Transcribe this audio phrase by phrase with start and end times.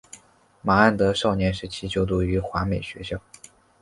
[0.63, 3.21] 麻安德少年时期就读于华美学校。